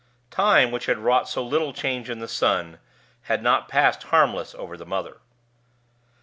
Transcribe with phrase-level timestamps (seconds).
[0.31, 2.79] Time, which had wrought so little change in the son,
[3.29, 5.17] had not passed harmless over the mother.